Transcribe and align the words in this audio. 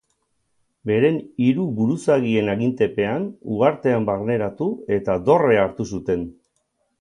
Beren 0.91 1.17
hiru 1.47 1.65
buruzagien 1.79 2.49
agintepean 2.53 3.27
uhartean 3.57 4.09
barneratu 4.09 4.71
eta 4.97 5.19
dorrea 5.29 5.69
hartu 5.69 5.89
zuten. 5.93 6.27